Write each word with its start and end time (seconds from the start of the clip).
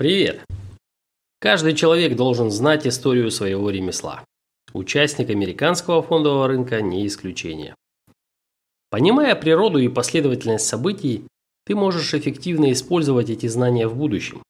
Привет! 0.00 0.46
Каждый 1.40 1.74
человек 1.74 2.16
должен 2.16 2.50
знать 2.50 2.86
историю 2.86 3.30
своего 3.30 3.68
ремесла. 3.68 4.24
Участник 4.72 5.28
американского 5.28 6.02
фондового 6.02 6.48
рынка 6.48 6.80
не 6.80 7.06
исключение. 7.06 7.74
Понимая 8.88 9.36
природу 9.36 9.78
и 9.78 9.90
последовательность 9.90 10.66
событий, 10.66 11.26
ты 11.66 11.74
можешь 11.74 12.14
эффективно 12.14 12.72
использовать 12.72 13.28
эти 13.28 13.46
знания 13.46 13.86
в 13.86 13.94
будущем. 13.94 14.42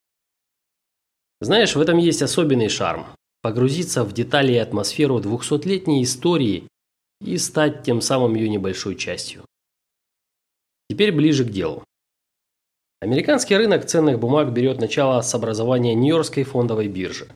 Знаешь, 1.40 1.74
в 1.74 1.80
этом 1.80 1.98
есть 1.98 2.22
особенный 2.22 2.68
шарм– 2.68 3.06
погрузиться 3.42 4.04
в 4.04 4.12
детали 4.12 4.52
и 4.52 4.56
атмосферу 4.56 5.18
200-летней 5.18 6.04
истории 6.04 6.68
и 7.20 7.36
стать 7.38 7.82
тем 7.82 8.00
самым 8.02 8.36
ее 8.36 8.48
небольшой 8.48 8.94
частью. 8.94 9.44
Теперь 10.88 11.10
ближе 11.10 11.44
к 11.44 11.50
делу. 11.50 11.82
Американский 13.02 13.56
рынок 13.56 13.86
ценных 13.86 14.18
бумаг 14.18 14.52
берет 14.52 14.78
начало 14.78 15.22
с 15.22 15.34
образования 15.34 15.94
Нью-Йоркской 15.94 16.44
фондовой 16.44 16.86
биржи. 16.88 17.32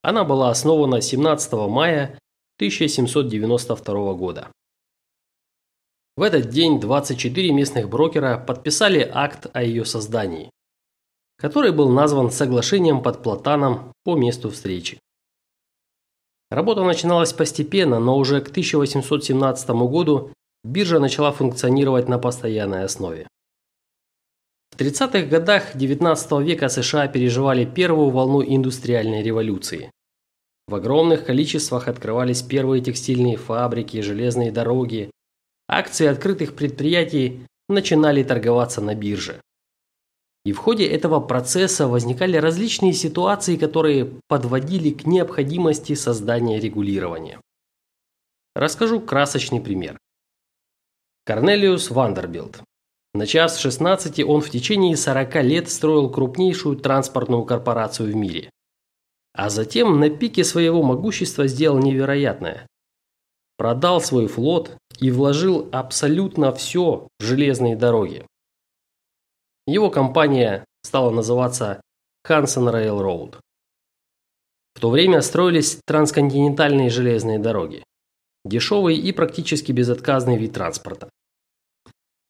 Она 0.00 0.24
была 0.24 0.48
основана 0.48 1.02
17 1.02 1.52
мая 1.68 2.18
1792 2.56 4.14
года. 4.14 4.48
В 6.16 6.22
этот 6.22 6.48
день 6.48 6.80
24 6.80 7.52
местных 7.52 7.90
брокера 7.90 8.38
подписали 8.38 9.06
акт 9.12 9.48
о 9.52 9.62
ее 9.62 9.84
создании, 9.84 10.50
который 11.36 11.72
был 11.72 11.90
назван 11.90 12.30
соглашением 12.30 13.02
под 13.02 13.22
Платаном 13.22 13.92
по 14.04 14.16
месту 14.16 14.48
встречи. 14.48 14.98
Работа 16.50 16.84
начиналась 16.84 17.34
постепенно, 17.34 17.98
но 17.98 18.16
уже 18.16 18.40
к 18.40 18.48
1817 18.48 19.68
году 19.70 20.32
биржа 20.64 21.00
начала 21.00 21.32
функционировать 21.32 22.08
на 22.08 22.18
постоянной 22.18 22.84
основе. 22.84 23.26
В 24.82 24.84
30-х 24.84 25.26
годах 25.26 25.76
XIX 25.76 26.42
века 26.42 26.68
США 26.68 27.06
переживали 27.06 27.64
первую 27.64 28.10
волну 28.10 28.42
индустриальной 28.42 29.22
революции. 29.22 29.92
В 30.66 30.74
огромных 30.74 31.24
количествах 31.24 31.86
открывались 31.86 32.42
первые 32.42 32.82
текстильные 32.82 33.36
фабрики, 33.36 34.00
железные 34.00 34.50
дороги. 34.50 35.12
Акции 35.68 36.08
открытых 36.08 36.56
предприятий 36.56 37.46
начинали 37.68 38.24
торговаться 38.24 38.80
на 38.80 38.96
бирже. 38.96 39.40
И 40.44 40.52
в 40.52 40.58
ходе 40.58 40.88
этого 40.88 41.20
процесса 41.20 41.86
возникали 41.86 42.36
различные 42.36 42.92
ситуации, 42.92 43.56
которые 43.56 44.10
подводили 44.26 44.90
к 44.90 45.06
необходимости 45.06 45.94
создания 45.94 46.58
регулирования. 46.58 47.40
Расскажу 48.56 48.98
красочный 48.98 49.60
пример. 49.60 49.96
Корнелиус 51.24 51.90
Вандербильт 51.90 52.64
Начав 53.14 53.50
с 53.50 53.58
16, 53.58 54.20
он 54.24 54.40
в 54.40 54.48
течение 54.48 54.96
40 54.96 55.34
лет 55.42 55.70
строил 55.70 56.08
крупнейшую 56.08 56.76
транспортную 56.76 57.44
корпорацию 57.44 58.10
в 58.10 58.16
мире. 58.16 58.48
А 59.34 59.50
затем 59.50 60.00
на 60.00 60.08
пике 60.08 60.44
своего 60.44 60.82
могущества 60.82 61.46
сделал 61.46 61.78
невероятное. 61.78 62.66
Продал 63.58 64.00
свой 64.00 64.28
флот 64.28 64.76
и 64.98 65.10
вложил 65.10 65.68
абсолютно 65.72 66.52
все 66.54 67.08
в 67.18 67.22
железные 67.22 67.76
дороги. 67.76 68.26
Его 69.66 69.90
компания 69.90 70.64
стала 70.82 71.10
называться 71.10 71.82
Hudson 72.26 72.72
Railroad. 72.72 73.36
В 74.74 74.80
то 74.80 74.88
время 74.88 75.20
строились 75.20 75.78
трансконтинентальные 75.86 76.88
железные 76.88 77.38
дороги. 77.38 77.84
Дешевый 78.46 78.96
и 78.96 79.12
практически 79.12 79.70
безотказный 79.70 80.38
вид 80.38 80.54
транспорта 80.54 81.10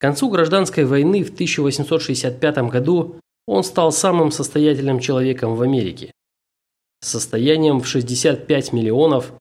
концу 0.03 0.29
гражданской 0.29 0.83
войны 0.83 1.23
в 1.23 1.29
1865 1.29 2.57
году 2.69 3.15
он 3.47 3.63
стал 3.63 3.93
самым 3.93 4.31
состоятельным 4.31 4.99
человеком 4.99 5.55
в 5.55 5.61
Америке. 5.61 6.11
С 6.99 7.07
состоянием 7.07 7.79
в 7.79 7.87
65 7.87 8.73
миллионов 8.73 9.31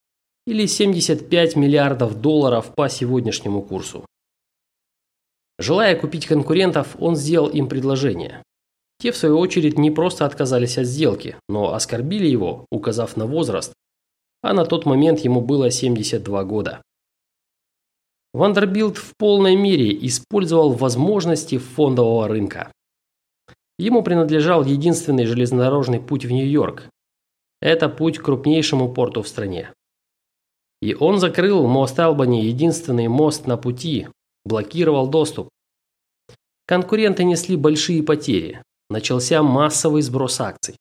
или 0.46 0.66
75 0.66 1.56
миллиардов 1.56 2.20
долларов 2.20 2.76
по 2.76 2.88
сегодняшнему 2.88 3.60
курсу. 3.60 4.06
Желая 5.58 5.96
купить 5.96 6.26
конкурентов, 6.26 6.94
он 7.00 7.16
сделал 7.16 7.48
им 7.48 7.68
предложение. 7.68 8.44
Те, 9.00 9.10
в 9.10 9.16
свою 9.16 9.40
очередь, 9.40 9.78
не 9.78 9.90
просто 9.90 10.26
отказались 10.26 10.78
от 10.78 10.86
сделки, 10.86 11.34
но 11.48 11.74
оскорбили 11.74 12.28
его, 12.28 12.66
указав 12.70 13.16
на 13.16 13.26
возраст, 13.26 13.72
а 14.42 14.52
на 14.52 14.64
тот 14.64 14.86
момент 14.86 15.18
ему 15.24 15.40
было 15.40 15.72
72 15.72 16.44
года. 16.44 16.82
Вандербильт 18.34 18.96
в 18.96 19.14
полной 19.16 19.56
мере 19.56 19.94
использовал 20.06 20.72
возможности 20.72 21.58
фондового 21.58 22.28
рынка. 22.28 22.72
Ему 23.78 24.02
принадлежал 24.02 24.64
единственный 24.64 25.26
железнодорожный 25.26 26.00
путь 26.00 26.24
в 26.24 26.30
Нью-Йорк. 26.30 26.88
Это 27.60 27.88
путь 27.88 28.18
к 28.18 28.24
крупнейшему 28.24 28.92
порту 28.92 29.22
в 29.22 29.28
стране. 29.28 29.72
И 30.80 30.94
он 30.94 31.18
закрыл 31.18 31.66
мост 31.66 31.98
Олбани, 32.00 32.44
единственный 32.44 33.08
мост 33.08 33.46
на 33.46 33.56
пути, 33.56 34.08
блокировал 34.44 35.06
доступ. 35.06 35.48
Конкуренты 36.66 37.24
несли 37.24 37.56
большие 37.56 38.02
потери. 38.02 38.62
Начался 38.88 39.42
массовый 39.42 40.02
сброс 40.02 40.40
акций. 40.40 40.76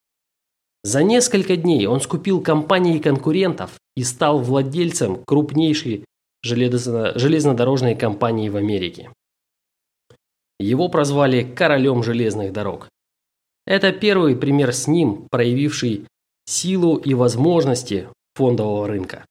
За 0.84 1.04
несколько 1.04 1.56
дней 1.56 1.86
он 1.86 2.02
скупил 2.02 2.42
компании 2.42 2.98
конкурентов 2.98 3.80
и 3.96 4.04
стал 4.04 4.40
владельцем 4.40 5.24
крупнейшей 5.26 6.06
железно 6.44 7.18
железнодорожной 7.18 7.96
компании 7.96 8.50
в 8.50 8.56
Америке. 8.56 9.12
Его 10.60 10.90
прозвали 10.90 11.44
«королем 11.44 12.04
железных 12.04 12.54
дорог». 12.54 12.90
Это 13.66 13.92
первый 13.92 14.36
пример 14.36 14.74
с 14.74 14.88
ним, 14.88 15.28
проявивший 15.30 16.08
силу 16.46 16.98
и 16.98 17.14
возможности 17.14 18.10
фондового 18.36 18.88
рынка. 18.88 19.26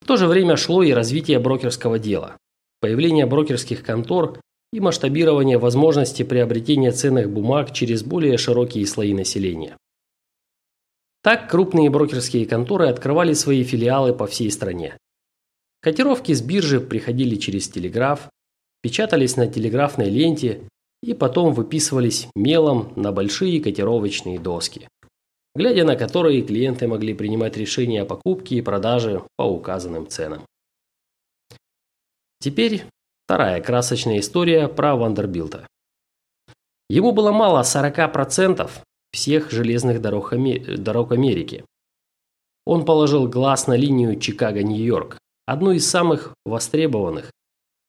В 0.00 0.06
то 0.06 0.16
же 0.16 0.26
время 0.26 0.56
шло 0.56 0.82
и 0.82 0.92
развитие 0.92 1.38
брокерского 1.38 1.98
дела, 1.98 2.36
появление 2.80 3.26
брокерских 3.26 3.82
контор 3.84 4.40
и 4.72 4.80
масштабирование 4.80 5.56
возможности 5.56 6.22
приобретения 6.24 6.92
ценных 6.92 7.30
бумаг 7.30 7.72
через 7.72 8.02
более 8.02 8.36
широкие 8.36 8.86
слои 8.86 9.14
населения. 9.14 9.76
Так 11.22 11.50
крупные 11.50 11.88
брокерские 11.88 12.44
конторы 12.44 12.88
открывали 12.88 13.32
свои 13.32 13.64
филиалы 13.64 14.12
по 14.12 14.26
всей 14.26 14.50
стране. 14.50 14.98
Котировки 15.84 16.32
с 16.32 16.40
биржи 16.40 16.80
приходили 16.80 17.36
через 17.36 17.68
телеграф, 17.68 18.30
печатались 18.80 19.36
на 19.36 19.48
телеграфной 19.48 20.08
ленте 20.08 20.66
и 21.02 21.12
потом 21.12 21.52
выписывались 21.52 22.28
мелом 22.34 22.94
на 22.96 23.12
большие 23.12 23.60
котировочные 23.62 24.40
доски, 24.40 24.88
глядя 25.54 25.84
на 25.84 25.96
которые 25.96 26.40
клиенты 26.40 26.88
могли 26.88 27.12
принимать 27.12 27.58
решения 27.58 28.00
о 28.00 28.06
покупке 28.06 28.56
и 28.56 28.62
продаже 28.62 29.24
по 29.36 29.42
указанным 29.42 30.08
ценам. 30.08 30.46
Теперь 32.40 32.86
вторая 33.26 33.60
красочная 33.60 34.20
история 34.20 34.68
про 34.68 34.96
Вандербилта. 34.96 35.66
Ему 36.88 37.12
было 37.12 37.30
мало 37.30 37.60
40% 37.60 38.70
всех 39.12 39.50
железных 39.50 40.00
дорог, 40.00 40.32
дорог 40.78 41.12
Америки. 41.12 41.62
Он 42.64 42.86
положил 42.86 43.28
глаз 43.28 43.66
на 43.66 43.76
линию 43.76 44.18
Чикаго-Нью-Йорк, 44.18 45.18
одну 45.46 45.72
из 45.72 45.88
самых 45.88 46.34
востребованных, 46.44 47.30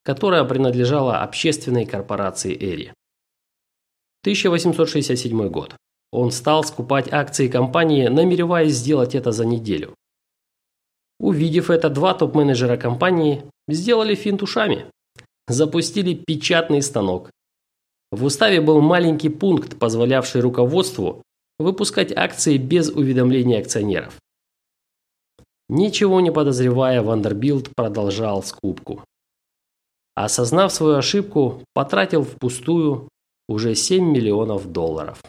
которая 0.04 0.44
принадлежала 0.44 1.22
общественной 1.22 1.86
корпорации 1.86 2.56
Эри. 2.56 2.94
1867 4.24 5.50
год. 5.50 5.76
Он 6.12 6.32
стал 6.32 6.64
скупать 6.64 7.12
акции 7.12 7.48
компании, 7.48 8.08
намереваясь 8.08 8.74
сделать 8.74 9.16
это 9.16 9.32
за 9.32 9.46
неделю. 9.46 9.94
Увидев 11.20 11.70
это, 11.70 11.90
два 11.90 12.14
топ-менеджера 12.14 12.78
компании 12.78 13.44
сделали 13.68 14.16
финт 14.16 14.42
ушами. 14.42 14.86
Запустили 15.48 16.14
печатный 16.14 16.82
станок. 16.82 17.30
В 18.12 18.24
уставе 18.24 18.62
был 18.62 18.82
маленький 18.82 19.30
пункт, 19.30 19.78
позволявший 19.78 20.42
руководству 20.42 21.22
выпускать 21.60 22.12
акции 22.12 22.58
без 22.58 22.90
уведомления 22.90 23.59
акционеров. 23.59 24.16
Ничего 25.67 26.22
не 26.22 26.32
подозревая, 26.32 27.02
Вандербильт 27.02 27.73
продолжал 27.76 28.44
скупку. 28.44 29.03
Осознав 30.14 30.72
свою 30.72 30.96
ошибку, 30.96 31.64
потратил 31.73 32.23
впустую 32.23 33.09
уже 33.47 33.76
7 33.76 34.03
миллионов 34.03 34.72
долларов. 34.72 35.22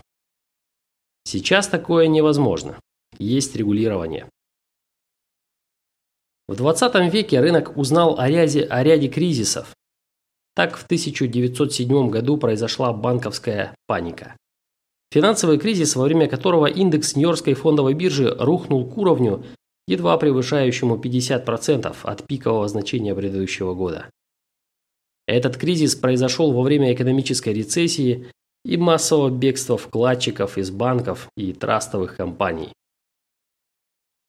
Сейчас 1.24 1.68
такое 1.68 2.06
невозможно. 2.06 2.78
Есть 3.18 3.56
регулирование. 3.56 4.28
В 6.48 6.54
20 6.54 7.12
веке 7.12 7.40
рынок 7.40 7.76
узнал 7.76 8.18
о 8.20 8.28
ряде, 8.28 8.62
о 8.62 8.84
ряде 8.84 9.08
кризисов. 9.08 9.74
Так 10.54 10.76
в 10.76 10.84
1907 10.84 12.08
году 12.08 12.36
произошла 12.36 12.92
банковская 12.92 13.74
паника. 13.86 14.36
Финансовый 15.10 15.58
кризис, 15.58 15.96
во 15.96 16.04
время 16.04 16.28
которого 16.28 16.66
индекс 16.66 17.16
Нью-Йоркской 17.16 17.54
фондовой 17.54 17.94
биржи 17.94 18.34
рухнул 18.38 18.88
к 18.88 18.96
уровню, 18.96 19.44
едва 19.86 20.16
превышающему 20.18 20.96
50% 20.96 21.96
от 22.02 22.26
пикового 22.26 22.68
значения 22.68 23.14
предыдущего 23.14 23.74
года. 23.74 24.10
Этот 25.26 25.56
кризис 25.56 25.96
произошел 25.96 26.52
во 26.52 26.62
время 26.62 26.92
экономической 26.92 27.52
рецессии 27.52 28.26
и 28.64 28.76
массового 28.76 29.30
бегства 29.30 29.76
вкладчиков 29.76 30.58
из 30.58 30.70
банков 30.70 31.28
и 31.36 31.52
трастовых 31.52 32.16
компаний. 32.16 32.72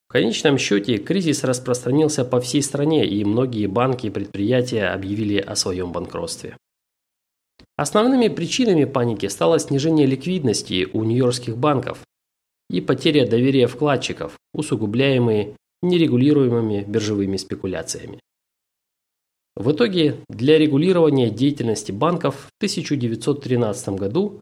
В 0.08 0.14
конечном 0.14 0.58
счете 0.58 0.98
кризис 0.98 1.44
распространился 1.44 2.24
по 2.24 2.40
всей 2.40 2.62
стране, 2.62 3.06
и 3.06 3.26
многие 3.26 3.68
банки 3.68 4.08
и 4.08 4.10
предприятия 4.10 4.88
объявили 4.88 5.38
о 5.38 5.56
своем 5.56 5.92
банкротстве. 5.92 6.56
Основными 7.76 8.30
причинами 8.30 8.86
паники 8.86 9.26
стало 9.28 9.60
снижение 9.60 10.08
ликвидности 10.08 10.88
у 10.94 11.04
нью-йоркских 11.04 11.58
банков 11.58 12.00
и 12.70 12.82
потеря 12.82 13.28
доверия 13.28 13.68
вкладчиков, 13.68 14.38
усугубляемые 14.54 15.56
нерегулируемыми 15.82 16.84
биржевыми 16.88 17.38
спекуляциями. 17.38 18.20
В 19.56 19.72
итоге 19.72 20.24
для 20.30 20.58
регулирования 20.58 21.30
деятельности 21.30 21.92
банков 21.92 22.36
в 22.36 22.50
1913 22.60 23.90
году 23.90 24.40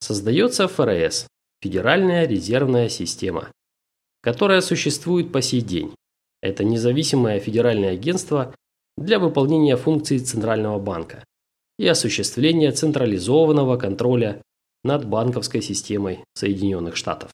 создается 0.00 0.68
ФРС– 0.68 1.26
Федеральная 1.60 2.26
резервная 2.26 2.88
система, 2.88 3.50
которая 4.20 4.60
существует 4.60 5.32
по 5.32 5.40
сей 5.40 5.62
день. 5.62 5.94
Это 6.42 6.62
независимое 6.62 7.40
федеральное 7.40 7.92
агентство 7.92 8.54
для 8.98 9.18
выполнения 9.18 9.76
функций 9.76 10.18
Центрального 10.18 10.78
банка 10.78 11.24
и 11.78 11.86
осуществления 11.86 12.70
централизованного 12.70 13.76
контроля 13.76 14.42
над 14.84 15.08
банковской 15.08 15.62
системой 15.62 16.20
Соединенных 16.34 16.96
Штатов. 16.96 17.30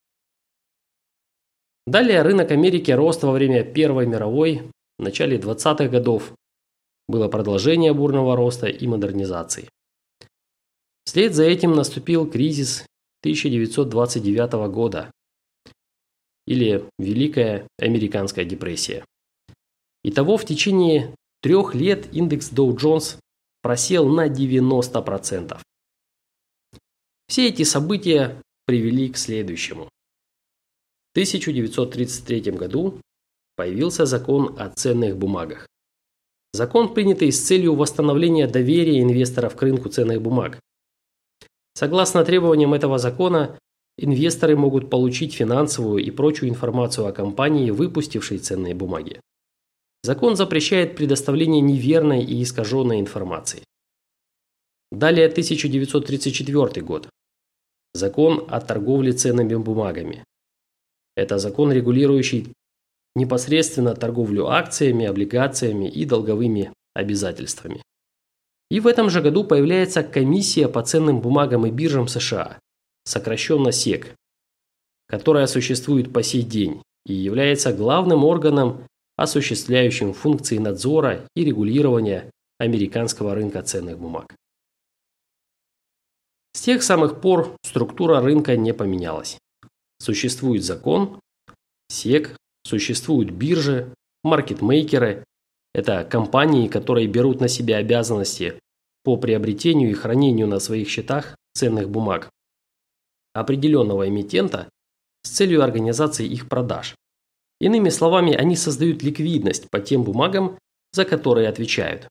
Далее 1.90 2.22
рынок 2.22 2.52
Америки 2.52 2.92
рос 2.92 3.20
во 3.20 3.32
время 3.32 3.64
Первой 3.64 4.06
мировой, 4.06 4.62
в 4.96 5.02
начале 5.02 5.38
20-х 5.38 5.88
годов. 5.88 6.32
Было 7.08 7.26
продолжение 7.26 7.92
бурного 7.92 8.36
роста 8.36 8.68
и 8.68 8.86
модернизации. 8.86 9.68
Вслед 11.04 11.34
за 11.34 11.42
этим 11.46 11.72
наступил 11.72 12.30
кризис 12.30 12.86
1929 13.22 14.72
года, 14.72 15.10
или 16.46 16.84
Великая 17.00 17.66
Американская 17.76 18.44
депрессия. 18.44 19.04
Итого 20.04 20.36
в 20.36 20.44
течение 20.44 21.12
трех 21.42 21.74
лет 21.74 22.14
индекс 22.14 22.52
Dow 22.52 22.70
Jones 22.70 23.18
просел 23.62 24.08
на 24.08 24.28
90%. 24.28 25.58
Все 27.26 27.48
эти 27.48 27.64
события 27.64 28.40
привели 28.66 29.10
к 29.10 29.16
следующему. 29.16 29.88
В 31.10 31.18
1933 31.18 32.52
году 32.52 33.00
появился 33.56 34.06
закон 34.06 34.54
о 34.60 34.68
ценных 34.70 35.16
бумагах. 35.16 35.66
Закон, 36.52 36.94
принятый 36.94 37.32
с 37.32 37.40
целью 37.44 37.74
восстановления 37.74 38.46
доверия 38.46 39.02
инвесторов 39.02 39.56
к 39.56 39.62
рынку 39.62 39.88
ценных 39.88 40.22
бумаг. 40.22 40.60
Согласно 41.74 42.24
требованиям 42.24 42.74
этого 42.74 42.98
закона, 42.98 43.58
инвесторы 43.98 44.56
могут 44.56 44.88
получить 44.88 45.34
финансовую 45.34 46.04
и 46.04 46.12
прочую 46.12 46.48
информацию 46.48 47.08
о 47.08 47.12
компании, 47.12 47.70
выпустившей 47.70 48.38
ценные 48.38 48.76
бумаги. 48.76 49.20
Закон 50.04 50.36
запрещает 50.36 50.94
предоставление 50.94 51.60
неверной 51.60 52.22
и 52.22 52.40
искаженной 52.40 53.00
информации. 53.00 53.64
Далее 54.92 55.26
1934 55.26 56.82
год. 56.86 57.08
Закон 57.94 58.46
о 58.48 58.60
торговле 58.60 59.12
ценными 59.12 59.56
бумагами. 59.56 60.24
Это 61.20 61.36
закон, 61.36 61.70
регулирующий 61.70 62.54
непосредственно 63.14 63.94
торговлю 63.94 64.46
акциями, 64.46 65.04
облигациями 65.04 65.86
и 65.86 66.06
долговыми 66.06 66.72
обязательствами. 66.94 67.82
И 68.70 68.80
в 68.80 68.86
этом 68.86 69.10
же 69.10 69.20
году 69.20 69.44
появляется 69.44 70.02
комиссия 70.02 70.66
по 70.66 70.82
ценным 70.82 71.20
бумагам 71.20 71.66
и 71.66 71.70
биржам 71.70 72.08
США, 72.08 72.58
сокращенно 73.04 73.70
СЕК, 73.70 74.14
которая 75.08 75.46
существует 75.46 76.10
по 76.10 76.22
сей 76.22 76.40
день 76.40 76.82
и 77.04 77.12
является 77.12 77.74
главным 77.74 78.24
органом, 78.24 78.86
осуществляющим 79.16 80.14
функции 80.14 80.56
надзора 80.56 81.26
и 81.36 81.44
регулирования 81.44 82.30
американского 82.58 83.34
рынка 83.34 83.62
ценных 83.62 83.98
бумаг. 83.98 84.34
С 86.54 86.62
тех 86.62 86.82
самых 86.82 87.20
пор 87.20 87.54
структура 87.62 88.22
рынка 88.22 88.56
не 88.56 88.72
поменялась. 88.72 89.36
Существует 90.00 90.64
закон, 90.64 91.20
СЕК, 91.88 92.36
существуют 92.64 93.30
биржи, 93.30 93.94
маркетмейкеры. 94.24 95.24
Это 95.74 96.04
компании, 96.04 96.68
которые 96.68 97.06
берут 97.06 97.40
на 97.40 97.48
себя 97.48 97.76
обязанности 97.76 98.58
по 99.04 99.16
приобретению 99.16 99.90
и 99.90 99.94
хранению 99.94 100.48
на 100.48 100.58
своих 100.58 100.88
счетах 100.88 101.36
ценных 101.54 101.90
бумаг 101.90 102.30
определенного 103.32 104.08
эмитента 104.08 104.68
с 105.22 105.30
целью 105.30 105.62
организации 105.62 106.26
их 106.26 106.48
продаж. 106.48 106.96
Иными 107.60 107.90
словами, 107.90 108.34
они 108.34 108.56
создают 108.56 109.02
ликвидность 109.02 109.68
по 109.70 109.80
тем 109.80 110.02
бумагам, 110.02 110.58
за 110.92 111.04
которые 111.04 111.48
отвечают. 111.48 112.08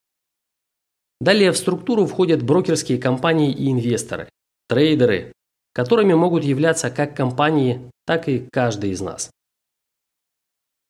Далее 1.19 1.51
в 1.51 1.57
структуру 1.57 2.05
входят 2.05 2.43
брокерские 2.43 2.97
компании 2.97 3.51
и 3.51 3.71
инвесторы, 3.71 4.29
трейдеры, 4.67 5.33
которыми 5.79 6.13
могут 6.13 6.43
являться 6.43 6.91
как 6.91 7.15
компании, 7.15 7.89
так 8.05 8.27
и 8.27 8.45
каждый 8.51 8.89
из 8.89 8.99
нас. 8.99 9.31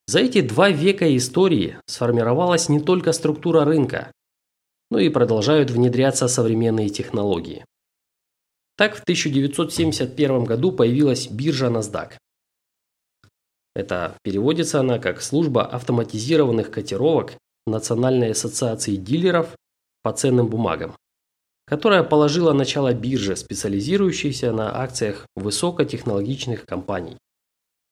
За 0.07 0.19
эти 0.19 0.41
два 0.41 0.71
века 0.71 1.15
истории 1.15 1.77
сформировалась 1.85 2.69
не 2.69 2.79
только 2.79 3.11
структура 3.11 3.65
рынка, 3.65 4.11
но 4.89 4.97
и 4.97 5.09
продолжают 5.09 5.69
внедряться 5.69 6.27
современные 6.27 6.89
технологии. 6.89 7.63
Так 8.77 8.95
в 8.95 9.03
1971 9.03 10.45
году 10.45 10.71
появилась 10.71 11.27
биржа 11.27 11.67
NASDAQ. 11.67 12.13
Это 13.75 14.15
переводится 14.23 14.79
она 14.79 14.97
как 14.97 15.21
служба 15.21 15.67
автоматизированных 15.67 16.71
котировок 16.71 17.33
Национальной 17.67 18.31
ассоциации 18.31 18.95
дилеров 18.95 19.55
по 20.01 20.13
ценным 20.13 20.47
бумагам, 20.47 20.95
которая 21.69 22.03
положила 22.03 22.51
начало 22.53 22.93
бирже, 22.93 23.35
специализирующейся 23.35 24.51
на 24.51 24.81
акциях 24.81 25.25
высокотехнологичных 25.35 26.65
компаний. 26.65 27.17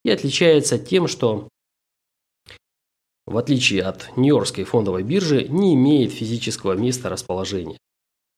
И 0.03 0.09
отличается 0.09 0.77
тем, 0.79 1.07
что 1.07 1.47
в 3.25 3.38
отличие 3.38 3.83
от 3.83 4.15
Нью-Йоркской 4.15 4.63
фондовой 4.63 5.03
биржи, 5.03 5.47
не 5.50 5.75
имеет 5.75 6.13
физического 6.13 6.74
места 6.74 7.09
расположения 7.09 7.77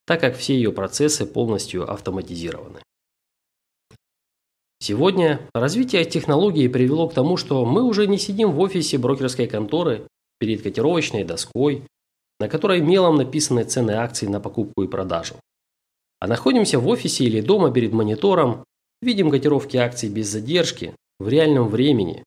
так 0.09 0.21
как 0.21 0.35
все 0.35 0.55
ее 0.55 0.71
процессы 0.71 1.27
полностью 1.27 1.87
автоматизированы. 1.87 2.79
Сегодня 4.79 5.39
развитие 5.53 6.03
технологий 6.03 6.67
привело 6.67 7.07
к 7.07 7.13
тому, 7.13 7.37
что 7.37 7.63
мы 7.63 7.83
уже 7.83 8.07
не 8.07 8.17
сидим 8.17 8.51
в 8.51 8.59
офисе 8.59 8.97
брокерской 8.97 9.45
конторы 9.45 10.07
перед 10.39 10.63
котировочной 10.63 11.25
доской, 11.25 11.83
на 12.39 12.49
которой 12.49 12.81
мелом 12.81 13.15
написаны 13.15 13.63
цены 13.63 13.91
акций 13.91 14.27
на 14.27 14.39
покупку 14.39 14.83
и 14.83 14.87
продажу. 14.87 15.35
А 16.19 16.27
находимся 16.27 16.79
в 16.79 16.87
офисе 16.87 17.23
или 17.25 17.41
дома 17.41 17.71
перед 17.71 17.93
монитором, 17.93 18.63
видим 19.01 19.31
котировки 19.31 19.77
акций 19.77 20.09
без 20.09 20.27
задержки, 20.27 20.93
в 21.19 21.27
реальном 21.27 21.67
времени. 21.67 22.23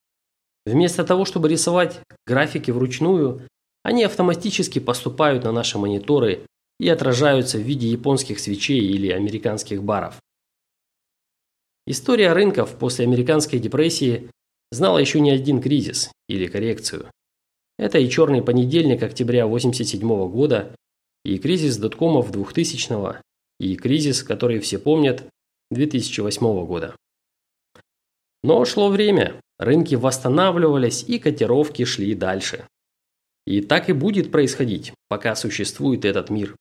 Вместо 0.66 1.04
того, 1.04 1.24
чтобы 1.24 1.48
рисовать 1.48 2.00
графики 2.26 2.70
вручную, 2.70 3.48
они 3.82 4.04
автоматически 4.04 4.78
поступают 4.78 5.44
на 5.44 5.52
наши 5.52 5.78
мониторы 5.78 6.46
и 6.78 6.88
отражаются 6.88 7.58
в 7.58 7.62
виде 7.62 7.88
японских 7.88 8.38
свечей 8.38 8.80
или 8.80 9.10
американских 9.10 9.82
баров. 9.82 10.20
История 11.86 12.32
рынков 12.32 12.76
после 12.78 13.04
американской 13.04 13.58
депрессии 13.58 14.30
знала 14.70 14.98
еще 14.98 15.20
не 15.20 15.30
один 15.30 15.60
кризис 15.60 16.12
или 16.28 16.46
коррекцию. 16.46 17.10
Это 17.82 17.98
и 17.98 18.08
черный 18.08 18.42
понедельник 18.42 19.02
октября 19.02 19.42
1987 19.44 20.30
года, 20.30 20.72
и 21.24 21.36
кризис 21.36 21.78
доткомов 21.78 22.30
2000 22.30 23.20
и 23.58 23.74
кризис, 23.74 24.22
который 24.22 24.60
все 24.60 24.78
помнят, 24.78 25.24
2008 25.72 26.64
года. 26.64 26.94
Но 28.44 28.64
шло 28.66 28.88
время, 28.88 29.34
рынки 29.58 29.96
восстанавливались 29.96 31.02
и 31.02 31.18
котировки 31.18 31.84
шли 31.84 32.14
дальше. 32.14 32.68
И 33.48 33.60
так 33.60 33.90
и 33.90 33.92
будет 33.92 34.30
происходить, 34.30 34.94
пока 35.08 35.34
существует 35.34 36.04
этот 36.04 36.30
мир. 36.30 36.54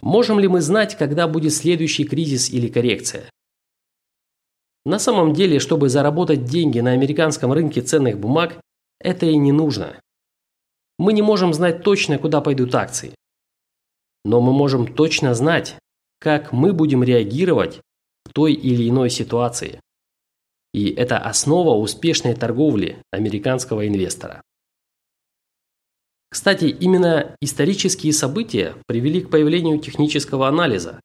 Можем 0.00 0.38
ли 0.38 0.46
мы 0.46 0.60
знать, 0.60 0.96
когда 0.96 1.26
будет 1.26 1.52
следующий 1.52 2.04
кризис 2.04 2.50
или 2.50 2.68
коррекция? 2.68 3.28
На 4.84 5.00
самом 5.00 5.32
деле, 5.32 5.58
чтобы 5.58 5.88
заработать 5.88 6.44
деньги 6.44 6.78
на 6.78 6.92
американском 6.92 7.52
рынке 7.52 7.80
ценных 7.80 8.20
бумаг, 8.20 8.60
это 9.00 9.26
и 9.26 9.36
не 9.36 9.50
нужно. 9.50 10.00
Мы 10.98 11.12
не 11.12 11.22
можем 11.22 11.52
знать 11.52 11.82
точно, 11.82 12.18
куда 12.18 12.40
пойдут 12.40 12.74
акции. 12.74 13.14
Но 14.24 14.40
мы 14.40 14.52
можем 14.52 14.92
точно 14.92 15.34
знать, 15.34 15.76
как 16.18 16.52
мы 16.52 16.72
будем 16.72 17.02
реагировать 17.02 17.80
в 18.24 18.32
той 18.32 18.54
или 18.54 18.88
иной 18.88 19.10
ситуации. 19.10 19.80
И 20.72 20.90
это 20.90 21.18
основа 21.18 21.76
успешной 21.76 22.34
торговли 22.34 23.02
американского 23.12 23.86
инвестора. 23.86 24.42
Кстати, 26.30 26.64
именно 26.64 27.36
исторические 27.40 28.12
события 28.12 28.74
привели 28.86 29.20
к 29.20 29.30
появлению 29.30 29.78
технического 29.78 30.48
анализа, 30.48 31.00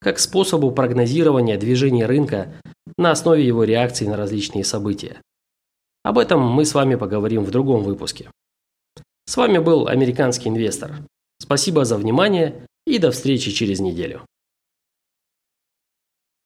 как 0.00 0.18
способу 0.18 0.72
прогнозирования 0.72 1.56
движения 1.58 2.06
рынка 2.06 2.52
на 2.96 3.12
основе 3.12 3.46
его 3.46 3.64
реакции 3.64 4.06
на 4.06 4.16
различные 4.16 4.64
события. 4.64 5.20
Об 6.02 6.18
этом 6.18 6.40
мы 6.40 6.64
с 6.64 6.74
вами 6.74 6.96
поговорим 6.96 7.44
в 7.44 7.50
другом 7.50 7.84
выпуске. 7.84 8.30
С 9.26 9.36
вами 9.36 9.58
был 9.58 9.88
американский 9.88 10.48
инвестор. 10.48 10.96
Спасибо 11.40 11.84
за 11.84 11.96
внимание 11.96 12.66
и 12.86 12.98
до 12.98 13.10
встречи 13.10 13.50
через 13.50 13.80
неделю. 13.80 14.22